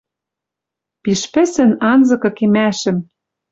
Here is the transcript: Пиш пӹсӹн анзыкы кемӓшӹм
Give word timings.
Пиш 1.01 1.21
пӹсӹн 1.33 1.71
анзыкы 1.91 2.29
кемӓшӹм 2.37 2.97